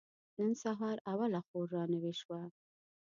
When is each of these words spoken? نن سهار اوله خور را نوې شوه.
نن 0.37 0.51
سهار 0.63 0.97
اوله 1.11 1.41
خور 1.47 1.67
را 1.75 1.83
نوې 1.93 2.13
شوه. 2.21 2.41